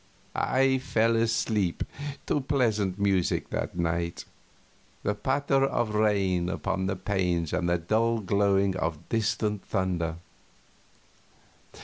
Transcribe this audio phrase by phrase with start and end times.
[0.33, 1.83] I fell asleep
[2.25, 4.25] to pleasant music that night
[5.03, 10.15] the patter of rain upon the panes and the dull growling of distant thunder.